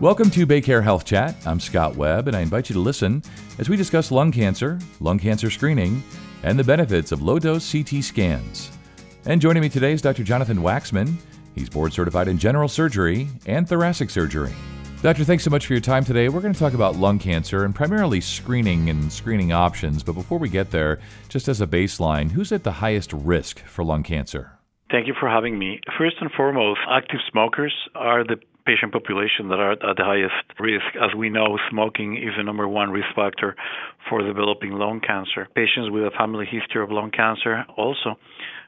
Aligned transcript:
Welcome 0.00 0.28
to 0.30 0.44
Baycare 0.44 0.82
Health 0.82 1.04
Chat. 1.04 1.36
I'm 1.46 1.60
Scott 1.60 1.94
Webb, 1.94 2.26
and 2.26 2.36
I 2.36 2.40
invite 2.40 2.68
you 2.68 2.74
to 2.74 2.80
listen 2.80 3.22
as 3.58 3.68
we 3.68 3.76
discuss 3.76 4.10
lung 4.10 4.32
cancer, 4.32 4.80
lung 4.98 5.20
cancer 5.20 5.50
screening, 5.50 6.02
and 6.42 6.58
the 6.58 6.64
benefits 6.64 7.12
of 7.12 7.22
low 7.22 7.38
dose 7.38 7.70
CT 7.70 8.02
scans. 8.02 8.72
And 9.24 9.40
joining 9.40 9.62
me 9.62 9.68
today 9.68 9.92
is 9.92 10.02
Dr. 10.02 10.24
Jonathan 10.24 10.58
Waxman. 10.58 11.14
He's 11.54 11.68
board 11.68 11.92
certified 11.92 12.26
in 12.26 12.38
general 12.38 12.66
surgery 12.66 13.28
and 13.46 13.68
thoracic 13.68 14.10
surgery. 14.10 14.52
Doctor, 15.00 15.22
thanks 15.22 15.44
so 15.44 15.50
much 15.50 15.64
for 15.64 15.74
your 15.74 15.80
time 15.80 16.04
today. 16.04 16.28
We're 16.28 16.40
going 16.40 16.52
to 16.54 16.58
talk 16.58 16.74
about 16.74 16.96
lung 16.96 17.20
cancer 17.20 17.64
and 17.64 17.72
primarily 17.72 18.20
screening 18.20 18.90
and 18.90 19.12
screening 19.12 19.52
options. 19.52 20.02
But 20.02 20.14
before 20.14 20.38
we 20.38 20.48
get 20.48 20.72
there, 20.72 20.98
just 21.28 21.46
as 21.46 21.60
a 21.60 21.68
baseline, 21.68 22.32
who's 22.32 22.50
at 22.50 22.64
the 22.64 22.72
highest 22.72 23.12
risk 23.12 23.60
for 23.60 23.84
lung 23.84 24.02
cancer? 24.02 24.58
Thank 24.90 25.06
you 25.06 25.14
for 25.18 25.28
having 25.28 25.56
me. 25.56 25.80
First 25.96 26.16
and 26.20 26.32
foremost, 26.32 26.80
active 26.90 27.20
smokers 27.30 27.72
are 27.94 28.24
the 28.24 28.36
patient 28.66 28.92
population 28.92 29.48
that 29.48 29.58
are 29.58 29.72
at 29.72 29.96
the 29.96 30.04
highest 30.04 30.34
risk. 30.58 30.86
As 31.00 31.14
we 31.16 31.28
know, 31.28 31.58
smoking 31.70 32.16
is 32.16 32.32
the 32.36 32.42
number 32.42 32.66
one 32.68 32.90
risk 32.90 33.08
factor 33.14 33.56
for 34.08 34.22
developing 34.22 34.72
lung 34.72 35.00
cancer. 35.00 35.48
Patients 35.54 35.90
with 35.90 36.04
a 36.04 36.10
family 36.16 36.46
history 36.46 36.82
of 36.82 36.90
lung 36.90 37.10
cancer 37.10 37.64
also 37.76 38.16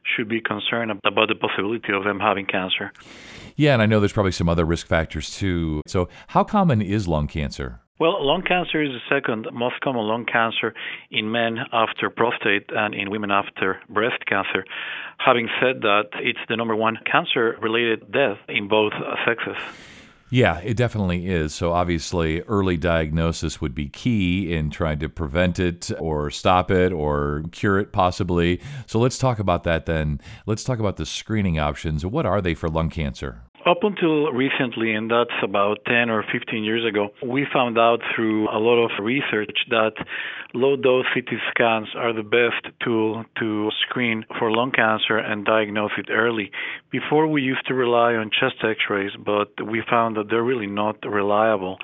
should 0.04 0.28
be 0.28 0.40
concerned 0.40 0.90
about 1.04 1.28
the 1.28 1.34
possibility 1.34 1.92
of 1.92 2.04
them 2.04 2.20
having 2.20 2.46
cancer. 2.46 2.92
Yeah, 3.56 3.72
and 3.72 3.82
I 3.82 3.86
know 3.86 4.00
there's 4.00 4.12
probably 4.12 4.32
some 4.32 4.48
other 4.48 4.64
risk 4.64 4.86
factors 4.86 5.36
too. 5.36 5.80
So, 5.86 6.08
how 6.28 6.44
common 6.44 6.82
is 6.82 7.08
lung 7.08 7.26
cancer? 7.26 7.80
Well, 7.98 8.22
lung 8.26 8.42
cancer 8.42 8.82
is 8.82 8.90
the 8.90 9.00
second 9.08 9.46
most 9.54 9.80
common 9.80 10.06
lung 10.06 10.26
cancer 10.26 10.74
in 11.10 11.32
men 11.32 11.56
after 11.72 12.10
prostate 12.10 12.68
and 12.68 12.94
in 12.94 13.10
women 13.10 13.30
after 13.30 13.80
breast 13.88 14.26
cancer. 14.26 14.66
Having 15.16 15.48
said 15.58 15.80
that, 15.80 16.10
it's 16.16 16.38
the 16.46 16.56
number 16.58 16.76
one 16.76 16.98
cancer 17.10 17.56
related 17.62 18.12
death 18.12 18.36
in 18.50 18.68
both 18.68 18.92
sexes. 19.24 19.56
Yeah, 20.28 20.58
it 20.58 20.76
definitely 20.76 21.28
is. 21.28 21.54
So, 21.54 21.72
obviously, 21.72 22.42
early 22.42 22.76
diagnosis 22.76 23.62
would 23.62 23.74
be 23.74 23.88
key 23.88 24.52
in 24.52 24.68
trying 24.68 24.98
to 24.98 25.08
prevent 25.08 25.58
it 25.58 25.90
or 25.98 26.30
stop 26.30 26.70
it 26.70 26.92
or 26.92 27.44
cure 27.52 27.78
it, 27.78 27.92
possibly. 27.92 28.60
So, 28.86 28.98
let's 28.98 29.16
talk 29.16 29.38
about 29.38 29.64
that 29.64 29.86
then. 29.86 30.20
Let's 30.44 30.64
talk 30.64 30.80
about 30.80 30.96
the 30.96 31.06
screening 31.06 31.58
options. 31.58 32.04
What 32.04 32.26
are 32.26 32.42
they 32.42 32.54
for 32.54 32.68
lung 32.68 32.90
cancer? 32.90 33.42
Up 33.66 33.82
until 33.82 34.30
recently, 34.30 34.94
and 34.94 35.10
that's 35.10 35.42
about 35.42 35.78
10 35.88 36.08
or 36.08 36.24
15 36.32 36.62
years 36.62 36.84
ago, 36.88 37.08
we 37.20 37.44
found 37.52 37.76
out 37.76 37.98
through 38.14 38.48
a 38.48 38.60
lot 38.60 38.76
of 38.76 38.92
research 39.04 39.58
that 39.70 39.94
low 40.54 40.76
dose 40.76 41.04
CT 41.12 41.30
scans 41.50 41.88
are 41.96 42.12
the 42.12 42.22
best 42.22 42.72
tool 42.84 43.24
to 43.40 43.68
screen 43.82 44.24
for 44.38 44.52
lung 44.52 44.70
cancer 44.70 45.18
and 45.18 45.44
diagnose 45.44 45.90
it 45.98 46.10
early. 46.12 46.52
Before, 46.92 47.26
we 47.26 47.42
used 47.42 47.66
to 47.66 47.74
rely 47.74 48.14
on 48.14 48.30
chest 48.30 48.54
x 48.62 48.78
rays, 48.88 49.10
but 49.18 49.48
we 49.60 49.82
found 49.90 50.16
that 50.16 50.30
they're 50.30 50.44
really 50.44 50.68
not 50.68 51.04
reliable. 51.04 51.78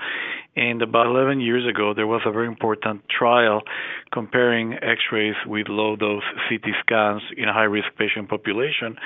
And 0.54 0.82
about 0.82 1.06
11 1.06 1.40
years 1.40 1.66
ago, 1.68 1.94
there 1.96 2.06
was 2.06 2.20
a 2.26 2.30
very 2.30 2.46
important 2.46 3.02
trial 3.08 3.62
comparing 4.12 4.74
x 4.74 5.00
rays 5.10 5.34
with 5.46 5.66
low 5.68 5.96
dose 5.96 6.22
CT 6.48 6.62
scans 6.80 7.22
in 7.36 7.48
a 7.48 7.52
high 7.52 7.64
risk 7.64 7.88
patient 7.98 8.28
population. 8.28 8.96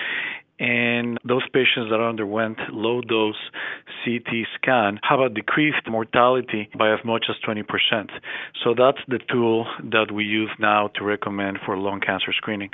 And 0.58 1.18
those 1.24 1.46
patients 1.52 1.90
that 1.90 2.00
underwent 2.00 2.58
low 2.72 3.00
dose 3.02 3.36
CT 4.04 4.46
scan 4.54 4.98
have 5.02 5.20
a 5.20 5.28
decreased 5.28 5.86
mortality 5.88 6.68
by 6.78 6.92
as 6.92 7.00
much 7.04 7.26
as 7.28 7.36
20%. 7.46 7.64
So 8.64 8.74
that's 8.76 8.98
the 9.08 9.18
tool 9.30 9.66
that 9.92 10.10
we 10.12 10.24
use 10.24 10.50
now 10.58 10.88
to 10.94 11.04
recommend 11.04 11.58
for 11.64 11.76
lung 11.76 12.00
cancer 12.00 12.32
screening. 12.32 12.70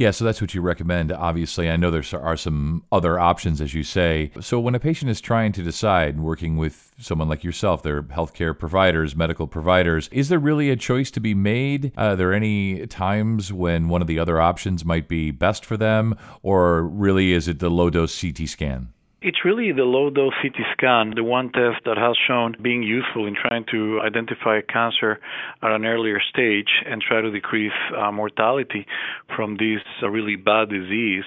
Yeah, 0.00 0.12
so 0.12 0.24
that's 0.24 0.40
what 0.40 0.54
you 0.54 0.62
recommend. 0.62 1.12
Obviously, 1.12 1.68
I 1.68 1.76
know 1.76 1.90
there 1.90 2.02
are 2.22 2.34
some 2.34 2.84
other 2.90 3.20
options, 3.20 3.60
as 3.60 3.74
you 3.74 3.82
say. 3.82 4.30
So, 4.40 4.58
when 4.58 4.74
a 4.74 4.80
patient 4.80 5.10
is 5.10 5.20
trying 5.20 5.52
to 5.52 5.62
decide, 5.62 6.18
working 6.18 6.56
with 6.56 6.94
someone 6.98 7.28
like 7.28 7.44
yourself, 7.44 7.82
they're 7.82 8.02
healthcare 8.04 8.58
providers, 8.58 9.14
medical 9.14 9.46
providers, 9.46 10.08
is 10.10 10.30
there 10.30 10.38
really 10.38 10.70
a 10.70 10.76
choice 10.76 11.10
to 11.10 11.20
be 11.20 11.34
made? 11.34 11.92
Uh, 11.98 12.12
are 12.12 12.16
there 12.16 12.32
any 12.32 12.86
times 12.86 13.52
when 13.52 13.88
one 13.88 14.00
of 14.00 14.08
the 14.08 14.18
other 14.18 14.40
options 14.40 14.86
might 14.86 15.06
be 15.06 15.30
best 15.32 15.66
for 15.66 15.76
them, 15.76 16.16
or 16.42 16.82
really 16.82 17.34
is 17.34 17.46
it 17.46 17.58
the 17.58 17.68
low 17.68 17.90
dose 17.90 18.18
CT 18.18 18.48
scan? 18.48 18.94
It's 19.22 19.44
really 19.44 19.70
the 19.70 19.84
low 19.84 20.08
dose 20.08 20.32
CT 20.40 20.56
scan, 20.72 21.12
the 21.14 21.22
one 21.22 21.52
test 21.52 21.84
that 21.84 21.98
has 21.98 22.16
shown 22.26 22.56
being 22.62 22.82
useful 22.82 23.26
in 23.26 23.34
trying 23.36 23.66
to 23.70 24.00
identify 24.00 24.62
cancer 24.62 25.20
at 25.62 25.70
an 25.70 25.84
earlier 25.84 26.18
stage 26.30 26.70
and 26.86 27.02
try 27.02 27.20
to 27.20 27.30
decrease 27.30 27.76
uh, 27.94 28.10
mortality 28.10 28.86
from 29.36 29.58
this 29.58 29.82
uh, 30.02 30.08
really 30.08 30.36
bad 30.36 30.70
disease. 30.70 31.24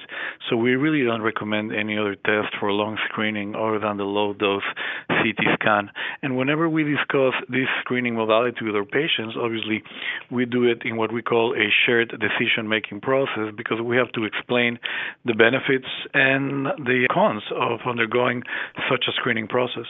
So 0.50 0.56
we 0.56 0.74
really 0.74 1.04
don't 1.04 1.22
recommend 1.22 1.72
any 1.72 1.96
other 1.96 2.16
test 2.16 2.56
for 2.58 2.72
lung 2.72 2.98
screening 3.08 3.54
other 3.54 3.78
than 3.78 3.96
the 3.96 4.02
low 4.02 4.32
dose 4.32 4.66
CT 5.06 5.38
scan. 5.60 5.88
And 6.24 6.38
whenever 6.38 6.70
we 6.70 6.84
discuss 6.84 7.34
this 7.50 7.68
screening 7.80 8.14
modality 8.14 8.64
with 8.64 8.74
our 8.74 8.86
patients, 8.86 9.36
obviously 9.38 9.82
we 10.30 10.46
do 10.46 10.64
it 10.64 10.80
in 10.82 10.96
what 10.96 11.12
we 11.12 11.20
call 11.20 11.54
a 11.54 11.68
shared 11.84 12.18
decision 12.18 12.66
making 12.66 13.02
process 13.02 13.52
because 13.54 13.78
we 13.82 13.98
have 13.98 14.10
to 14.12 14.24
explain 14.24 14.78
the 15.26 15.34
benefits 15.34 15.90
and 16.14 16.64
the 16.78 17.06
cons 17.12 17.42
of 17.54 17.80
undergoing 17.86 18.42
such 18.90 19.04
a 19.06 19.12
screening 19.12 19.46
process. 19.46 19.84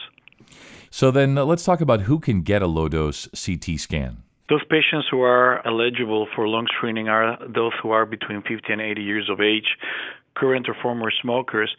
So 0.89 1.09
then 1.09 1.37
uh, 1.37 1.45
let's 1.45 1.63
talk 1.63 1.79
about 1.79 2.01
who 2.01 2.19
can 2.19 2.41
get 2.41 2.61
a 2.61 2.67
low 2.67 2.89
dose 2.89 3.29
CT 3.29 3.79
scan. 3.79 4.23
Those 4.49 4.65
patients 4.69 5.07
who 5.09 5.21
are 5.21 5.65
eligible 5.65 6.27
for 6.35 6.49
lung 6.49 6.67
screening 6.77 7.07
are 7.07 7.37
those 7.47 7.71
who 7.81 7.91
are 7.91 8.05
between 8.05 8.41
50 8.41 8.73
and 8.73 8.81
80 8.81 9.01
years 9.01 9.29
of 9.29 9.39
age, 9.39 9.77
current 10.35 10.67
or 10.69 10.75
former 10.81 11.11
smokers 11.21 11.75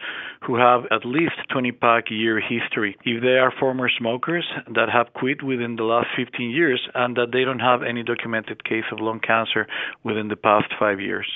who 0.46 0.56
have 0.56 0.84
at 0.90 1.04
least 1.04 1.34
20 1.52 1.72
pack 1.72 2.04
year 2.10 2.40
history. 2.40 2.96
If 3.04 3.22
they 3.22 3.38
are 3.38 3.52
former 3.58 3.88
smokers 3.88 4.46
that 4.74 4.88
have 4.90 5.12
quit 5.14 5.42
within 5.42 5.76
the 5.76 5.84
last 5.84 6.08
15 6.16 6.50
years 6.50 6.88
and 6.94 7.16
that 7.16 7.32
they 7.32 7.44
don't 7.44 7.60
have 7.60 7.82
any 7.82 8.02
documented 8.02 8.64
case 8.64 8.84
of 8.92 9.00
lung 9.00 9.20
cancer 9.20 9.66
within 10.04 10.28
the 10.28 10.36
past 10.36 10.66
five 10.78 11.00
years. 11.00 11.26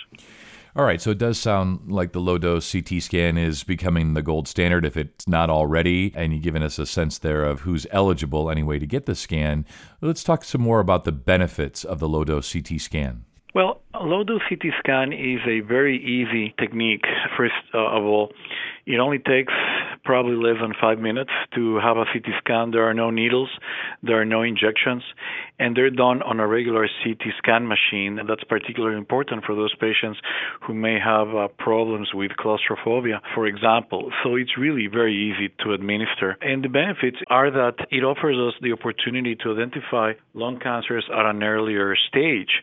All 0.77 0.85
right, 0.85 1.01
so 1.01 1.11
it 1.11 1.19
does 1.19 1.37
sound 1.37 1.91
like 1.91 2.13
the 2.13 2.21
low 2.21 2.39
dose 2.39 2.71
CT 2.71 3.03
scan 3.03 3.37
is 3.37 3.65
becoming 3.65 4.15
the 4.15 4.23
gold 4.23 4.47
standard 4.47 4.85
if 4.85 4.97
it's 4.97 5.27
not 5.27 5.51
already, 5.51 6.13
and 6.15 6.33
you've 6.33 6.45
given 6.45 6.63
us 6.63 6.79
a 6.79 6.87
sense 6.87 7.19
there 7.19 7.45
of 7.45 7.63
who's 7.63 7.89
eligible 7.91 8.49
anyway 8.49 8.79
to 8.79 8.87
get 8.87 9.07
the 9.07 9.17
scan. 9.17 9.67
Let's 10.01 10.23
talk 10.23 10.45
some 10.45 10.61
more 10.61 10.79
about 10.79 11.03
the 11.03 11.13
benefits 11.13 11.83
of 11.83 11.99
the 11.99 12.09
low 12.09 12.23
dose 12.23 12.53
CT 12.53 12.81
scan. 12.81 13.25
Well, 13.53 13.80
low 14.05 14.25
dose 14.25 14.41
CT 14.49 14.73
scan 14.79 15.13
is 15.13 15.41
a 15.47 15.61
very 15.61 15.97
easy 15.99 16.55
technique, 16.59 17.05
first 17.37 17.55
uh, 17.75 17.79
of 17.79 18.05
all. 18.05 18.33
It 18.87 18.99
only 18.99 19.19
takes 19.19 19.53
probably 20.05 20.35
less 20.35 20.61
than 20.61 20.73
five 20.81 20.99
minutes 20.99 21.31
to 21.55 21.77
have 21.77 21.97
a 21.97 22.05
CT 22.13 22.27
scan. 22.39 22.71
There 22.71 22.89
are 22.89 22.95
no 22.95 23.11
needles, 23.11 23.51
there 24.03 24.21
are 24.21 24.25
no 24.25 24.43
injections, 24.43 25.03
and 25.59 25.77
they're 25.77 25.91
done 25.91 26.23
on 26.23 26.41
a 26.41 26.47
regular 26.47 26.89
CT 27.05 27.21
scan 27.39 27.69
machine. 27.69 28.19
And 28.19 28.29
that's 28.29 28.43
particularly 28.45 28.97
important 28.97 29.45
for 29.45 29.55
those 29.55 29.75
patients 29.75 30.19
who 30.67 30.75
may 30.75 30.99
have 30.99 31.29
uh, 31.35 31.49
problems 31.59 32.09
with 32.15 32.37
claustrophobia, 32.37 33.21
for 33.35 33.47
example. 33.47 34.11
So 34.25 34.37
it's 34.37 34.57
really 34.59 34.87
very 34.87 35.15
easy 35.15 35.53
to 35.63 35.73
administer. 35.73 36.37
And 36.41 36.65
the 36.65 36.69
benefits 36.69 37.19
are 37.29 37.51
that 37.51 37.87
it 37.91 38.03
offers 38.03 38.37
us 38.37 38.59
the 38.63 38.73
opportunity 38.73 39.37
to 39.37 39.53
identify 39.53 40.13
lung 40.35 40.59
cancers 40.59 41.05
at 41.13 41.27
an 41.27 41.43
earlier 41.43 41.95
stage. 42.09 42.63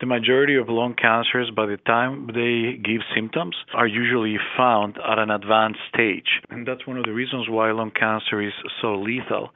The 0.00 0.06
majority 0.06 0.56
of 0.56 0.70
lung 0.70 0.94
cancers, 0.94 1.50
by 1.54 1.66
the 1.66 1.76
time 1.76 2.28
they 2.28 2.80
give 2.82 3.02
symptoms, 3.14 3.54
are 3.74 3.86
usually 3.86 4.38
found 4.56 4.96
at 4.96 5.18
an 5.18 5.30
advanced 5.30 5.80
stage. 5.92 6.40
And 6.48 6.66
that's 6.66 6.86
one 6.86 6.96
of 6.96 7.04
the 7.04 7.12
reasons 7.12 7.50
why 7.50 7.70
lung 7.72 7.90
cancer 7.90 8.40
is 8.40 8.54
so 8.80 8.94
lethal 8.94 9.50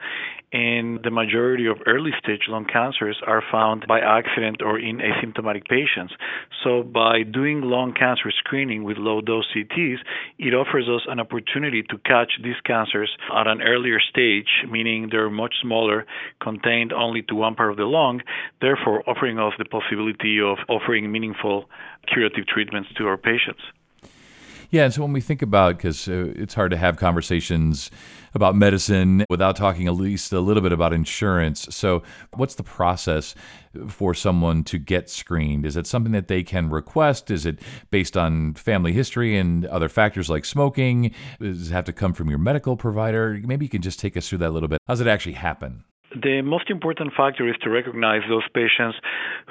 and 0.54 1.02
the 1.02 1.10
majority 1.10 1.66
of 1.66 1.78
early 1.84 2.12
stage 2.22 2.42
lung 2.46 2.64
cancers 2.64 3.20
are 3.26 3.42
found 3.50 3.84
by 3.88 3.98
accident 3.98 4.62
or 4.62 4.78
in 4.78 4.98
asymptomatic 4.98 5.66
patients. 5.66 6.14
So, 6.62 6.84
by 6.84 7.24
doing 7.24 7.60
lung 7.62 7.92
cancer 7.92 8.30
screening 8.38 8.84
with 8.84 8.96
low 8.96 9.20
dose 9.20 9.46
CTs, 9.52 9.96
it 10.38 10.54
offers 10.54 10.88
us 10.88 11.02
an 11.08 11.18
opportunity 11.18 11.82
to 11.82 11.98
catch 11.98 12.30
these 12.40 12.60
cancers 12.64 13.10
at 13.34 13.48
an 13.48 13.62
earlier 13.62 13.98
stage, 13.98 14.46
meaning 14.70 15.08
they're 15.10 15.28
much 15.28 15.54
smaller, 15.60 16.06
contained 16.40 16.92
only 16.92 17.22
to 17.22 17.34
one 17.34 17.56
part 17.56 17.72
of 17.72 17.76
the 17.76 17.84
lung, 17.84 18.20
therefore, 18.60 19.02
offering 19.10 19.40
us 19.40 19.54
the 19.58 19.64
possibility 19.64 20.40
of 20.40 20.58
offering 20.68 21.10
meaningful 21.10 21.68
curative 22.06 22.46
treatments 22.46 22.88
to 22.96 23.08
our 23.08 23.16
patients. 23.16 23.60
Yeah, 24.74 24.86
and 24.86 24.92
so 24.92 25.02
when 25.02 25.12
we 25.12 25.20
think 25.20 25.40
about, 25.40 25.76
because 25.76 26.08
uh, 26.08 26.32
it's 26.34 26.52
hard 26.52 26.72
to 26.72 26.76
have 26.76 26.96
conversations 26.96 27.92
about 28.34 28.56
medicine 28.56 29.24
without 29.30 29.54
talking 29.54 29.86
at 29.86 29.94
least 29.94 30.32
a 30.32 30.40
little 30.40 30.64
bit 30.64 30.72
about 30.72 30.92
insurance. 30.92 31.68
So, 31.70 32.02
what's 32.34 32.56
the 32.56 32.64
process 32.64 33.36
for 33.86 34.14
someone 34.14 34.64
to 34.64 34.78
get 34.78 35.08
screened? 35.08 35.64
Is 35.64 35.76
it 35.76 35.86
something 35.86 36.10
that 36.10 36.26
they 36.26 36.42
can 36.42 36.70
request? 36.70 37.30
Is 37.30 37.46
it 37.46 37.60
based 37.92 38.16
on 38.16 38.54
family 38.54 38.92
history 38.92 39.38
and 39.38 39.64
other 39.66 39.88
factors 39.88 40.28
like 40.28 40.44
smoking? 40.44 41.14
Does 41.40 41.70
it 41.70 41.72
have 41.72 41.84
to 41.84 41.92
come 41.92 42.12
from 42.12 42.28
your 42.28 42.40
medical 42.40 42.76
provider? 42.76 43.40
Maybe 43.44 43.66
you 43.66 43.70
can 43.70 43.80
just 43.80 44.00
take 44.00 44.16
us 44.16 44.28
through 44.28 44.38
that 44.38 44.48
a 44.48 44.50
little 44.50 44.68
bit. 44.68 44.80
How 44.88 44.94
does 44.94 45.00
it 45.00 45.06
actually 45.06 45.34
happen? 45.34 45.84
The 46.22 46.42
most 46.42 46.70
important 46.70 47.12
factor 47.16 47.48
is 47.48 47.56
to 47.62 47.70
recognize 47.70 48.22
those 48.28 48.46
patients 48.54 48.96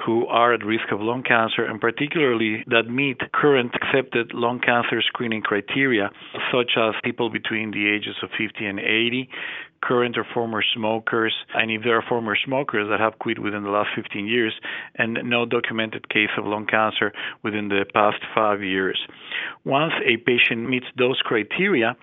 who 0.04 0.26
are 0.26 0.54
at 0.54 0.64
risk 0.64 0.90
of 0.92 1.00
lung 1.00 1.22
cancer 1.22 1.64
and 1.64 1.80
particularly 1.80 2.64
that 2.68 2.84
meet 2.88 3.20
current 3.32 3.74
accepted 3.74 4.32
lung 4.32 4.60
cancer 4.60 5.02
screening 5.02 5.42
criteria, 5.42 6.10
such 6.50 6.72
as 6.78 6.94
people 7.04 7.28
between 7.28 7.70
the 7.70 7.86
ages 7.88 8.16
of 8.22 8.30
50 8.38 8.64
and 8.64 8.80
80, 8.80 9.28
current 9.86 10.16
or 10.16 10.24
former 10.32 10.62
smokers, 10.74 11.34
and 11.54 11.70
if 11.70 11.82
there 11.82 11.96
are 11.96 12.04
former 12.08 12.36
smokers 12.44 12.88
that 12.88 13.00
have 13.00 13.18
quit 13.18 13.38
within 13.38 13.62
the 13.62 13.70
last 13.70 13.90
15 13.94 14.26
years, 14.26 14.54
and 14.96 15.18
no 15.24 15.44
documented 15.44 16.08
case 16.08 16.30
of 16.38 16.46
lung 16.46 16.66
cancer 16.66 17.12
within 17.42 17.68
the 17.68 17.84
past 17.92 18.18
five 18.34 18.62
years. 18.62 18.98
Once 19.64 19.92
a 20.04 20.16
patient 20.16 20.68
meets 20.68 20.86
those 20.96 21.20
criteria, 21.24 21.96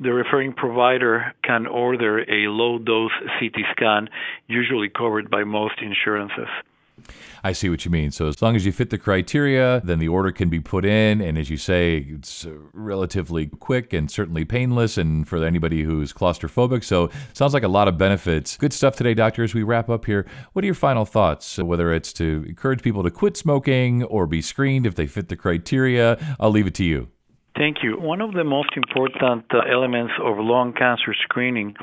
the 0.00 0.12
referring 0.12 0.52
provider 0.52 1.32
can 1.44 1.66
order 1.66 2.20
a 2.20 2.48
low 2.48 2.78
dose 2.78 3.12
CT 3.38 3.56
scan, 3.72 4.08
usually 4.48 4.88
covered 4.88 5.30
by 5.30 5.44
most 5.44 5.74
insurances. 5.80 6.48
I 7.42 7.52
see 7.52 7.68
what 7.68 7.84
you 7.84 7.90
mean. 7.90 8.10
So 8.10 8.28
as 8.28 8.42
long 8.42 8.56
as 8.56 8.66
you 8.66 8.72
fit 8.72 8.90
the 8.90 8.98
criteria, 8.98 9.80
then 9.84 9.98
the 9.98 10.08
order 10.08 10.32
can 10.32 10.48
be 10.48 10.60
put 10.60 10.84
in, 10.84 11.20
and 11.20 11.38
as 11.38 11.50
you 11.50 11.56
say, 11.56 12.06
it's 12.08 12.46
relatively 12.72 13.46
quick 13.46 13.92
and 13.92 14.10
certainly 14.10 14.44
painless, 14.44 14.98
and 14.98 15.26
for 15.26 15.44
anybody 15.44 15.82
who's 15.82 16.12
claustrophobic. 16.12 16.84
So 16.84 17.10
sounds 17.32 17.54
like 17.54 17.62
a 17.62 17.68
lot 17.68 17.88
of 17.88 17.98
benefits. 17.98 18.56
Good 18.56 18.72
stuff 18.72 18.96
today, 18.96 19.14
doctor. 19.14 19.42
As 19.42 19.54
we 19.54 19.62
wrap 19.62 19.88
up 19.88 20.04
here, 20.04 20.26
what 20.52 20.64
are 20.64 20.66
your 20.66 20.74
final 20.74 21.04
thoughts? 21.04 21.58
Whether 21.58 21.92
it's 21.92 22.12
to 22.14 22.44
encourage 22.48 22.82
people 22.82 23.02
to 23.02 23.10
quit 23.10 23.36
smoking 23.36 24.04
or 24.04 24.26
be 24.26 24.42
screened 24.42 24.86
if 24.86 24.94
they 24.94 25.06
fit 25.06 25.28
the 25.28 25.36
criteria, 25.36 26.18
I'll 26.38 26.50
leave 26.50 26.66
it 26.66 26.74
to 26.74 26.84
you. 26.84 27.08
Thank 27.56 27.78
you. 27.82 28.00
One 28.00 28.20
of 28.20 28.32
the 28.32 28.44
most 28.44 28.70
important 28.76 29.44
uh, 29.52 29.58
elements 29.70 30.12
of 30.22 30.36
lung 30.38 30.72
cancer 30.72 31.12
screening 31.24 31.74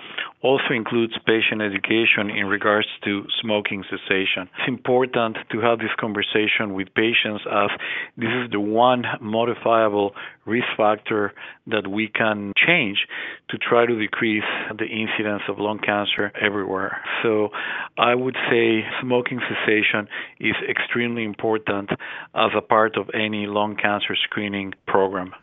also 0.41 0.71
includes 0.71 1.13
patient 1.25 1.61
education 1.61 2.29
in 2.29 2.45
regards 2.45 2.87
to 3.03 3.25
smoking 3.41 3.83
cessation. 3.89 4.49
It's 4.59 4.67
important 4.67 5.37
to 5.51 5.59
have 5.61 5.79
this 5.79 5.89
conversation 5.99 6.73
with 6.73 6.93
patients 6.93 7.43
as 7.51 7.69
this 8.17 8.29
is 8.43 8.51
the 8.51 8.59
one 8.59 9.03
modifiable 9.19 10.13
risk 10.45 10.67
factor 10.77 11.33
that 11.65 11.87
we 11.87 12.07
can 12.07 12.53
change 12.55 12.99
to 13.49 13.57
try 13.57 13.85
to 13.85 13.99
decrease 13.99 14.43
the 14.77 14.85
incidence 14.85 15.43
of 15.49 15.59
lung 15.59 15.79
cancer 15.79 16.31
everywhere. 16.39 17.01
So 17.23 17.49
I 17.97 18.13
would 18.13 18.37
say 18.49 18.83
smoking 19.01 19.39
cessation 19.49 20.07
is 20.39 20.55
extremely 20.69 21.23
important 21.23 21.89
as 22.35 22.51
a 22.55 22.61
part 22.61 22.95
of 22.95 23.09
any 23.13 23.47
lung 23.47 23.75
cancer 23.75 24.15
screening 24.15 24.73
program. 24.85 25.33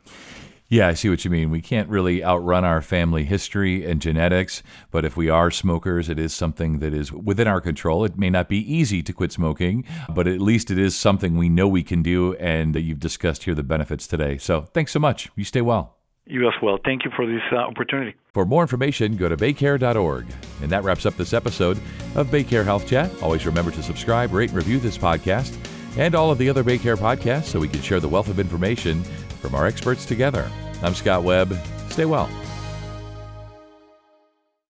Yeah, 0.68 0.88
I 0.88 0.94
see 0.94 1.10
what 1.10 1.24
you 1.24 1.30
mean. 1.30 1.50
We 1.50 1.60
can't 1.60 1.90
really 1.90 2.24
outrun 2.24 2.64
our 2.64 2.80
family 2.80 3.24
history 3.24 3.84
and 3.84 4.00
genetics, 4.00 4.62
but 4.90 5.04
if 5.04 5.14
we 5.16 5.28
are 5.28 5.50
smokers, 5.50 6.08
it 6.08 6.18
is 6.18 6.32
something 6.32 6.78
that 6.78 6.94
is 6.94 7.12
within 7.12 7.46
our 7.46 7.60
control. 7.60 8.04
It 8.04 8.18
may 8.18 8.30
not 8.30 8.48
be 8.48 8.58
easy 8.58 9.02
to 9.02 9.12
quit 9.12 9.30
smoking, 9.30 9.84
but 10.14 10.26
at 10.26 10.40
least 10.40 10.70
it 10.70 10.78
is 10.78 10.96
something 10.96 11.36
we 11.36 11.50
know 11.50 11.68
we 11.68 11.82
can 11.82 12.02
do, 12.02 12.34
and 12.36 12.74
that 12.74 12.80
you've 12.80 12.98
discussed 12.98 13.44
here 13.44 13.54
the 13.54 13.62
benefits 13.62 14.06
today. 14.06 14.38
So 14.38 14.62
thanks 14.72 14.92
so 14.92 14.98
much. 14.98 15.30
You 15.36 15.44
stay 15.44 15.60
well. 15.60 15.98
You 16.26 16.48
as 16.48 16.54
well. 16.62 16.78
Thank 16.82 17.04
you 17.04 17.10
for 17.14 17.26
this 17.26 17.42
uh, 17.52 17.56
opportunity. 17.56 18.14
For 18.32 18.46
more 18.46 18.62
information, 18.62 19.16
go 19.16 19.28
to 19.28 19.36
baycare.org. 19.36 20.26
And 20.62 20.70
that 20.72 20.82
wraps 20.82 21.04
up 21.04 21.18
this 21.18 21.34
episode 21.34 21.76
of 22.14 22.28
Baycare 22.28 22.64
Health 22.64 22.86
Chat. 22.86 23.10
Always 23.22 23.44
remember 23.44 23.70
to 23.72 23.82
subscribe, 23.82 24.32
rate, 24.32 24.48
and 24.48 24.56
review 24.56 24.80
this 24.80 24.96
podcast 24.96 25.54
and 25.98 26.14
all 26.14 26.30
of 26.30 26.38
the 26.38 26.48
other 26.48 26.64
Baycare 26.64 26.96
podcasts 26.96 27.44
so 27.44 27.60
we 27.60 27.68
can 27.68 27.82
share 27.82 28.00
the 28.00 28.08
wealth 28.08 28.28
of 28.28 28.40
information 28.40 29.04
from 29.44 29.54
our 29.54 29.66
experts 29.66 30.06
together. 30.06 30.50
I'm 30.82 30.94
Scott 30.94 31.22
Webb. 31.22 31.54
Stay 31.90 32.06
well. 32.06 32.30